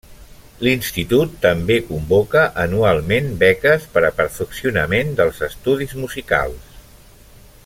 [0.67, 6.87] L'institut també convoca anualment beques per a perfeccionament dels estudis musicals.